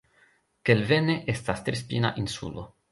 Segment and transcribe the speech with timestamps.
[0.69, 2.69] Kelvenne estas terspina insulo.